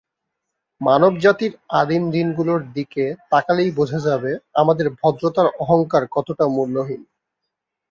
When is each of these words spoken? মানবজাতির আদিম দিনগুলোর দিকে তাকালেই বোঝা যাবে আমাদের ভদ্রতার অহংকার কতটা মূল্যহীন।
মানবজাতির 0.81 1.53
আদিম 1.71 2.03
দিনগুলোর 2.11 2.61
দিকে 2.73 3.03
তাকালেই 3.31 3.71
বোঝা 3.71 3.99
যাবে 3.99 4.31
আমাদের 4.53 4.87
ভদ্রতার 4.99 5.47
অহংকার 5.63 6.03
কতটা 6.11 6.45
মূল্যহীন। 6.47 7.01